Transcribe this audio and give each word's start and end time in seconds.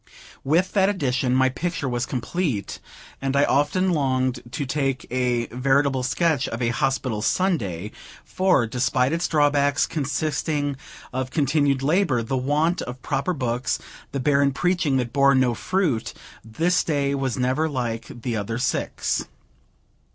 With 0.43 0.71
that 0.73 0.89
addition, 0.89 1.35
my 1.35 1.49
picture 1.49 1.87
was 1.87 2.07
complete; 2.07 2.79
and 3.21 3.35
I 3.35 3.43
often 3.43 3.91
longed 3.91 4.39
to 4.49 4.65
take 4.65 5.05
a 5.11 5.45
veritable 5.55 6.01
sketch 6.01 6.47
of 6.47 6.59
a 6.59 6.69
Hospital 6.69 7.21
Sunday, 7.21 7.91
for, 8.25 8.65
despite 8.65 9.13
its 9.13 9.27
drawbacks, 9.27 9.85
consisting 9.85 10.75
of 11.13 11.29
continued 11.29 11.83
labor, 11.83 12.23
the 12.23 12.35
want 12.35 12.81
of 12.81 13.03
proper 13.03 13.31
books, 13.33 13.77
the 14.11 14.19
barren 14.19 14.53
preaching 14.53 14.97
that 14.97 15.13
bore 15.13 15.35
no 15.35 15.53
fruit, 15.53 16.15
this 16.43 16.83
day 16.83 17.13
was 17.13 17.37
never 17.37 17.69
like 17.69 18.07
the 18.23 18.35
other 18.35 18.57
six. 18.57 19.25